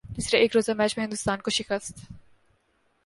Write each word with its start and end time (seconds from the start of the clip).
تیسرے 0.05 0.39
ایک 0.39 0.55
روزہ 0.55 0.71
میچ 0.71 0.97
میں 0.97 1.05
ہندوستان 1.05 1.39
کو 1.39 1.51
شکست 1.51 1.99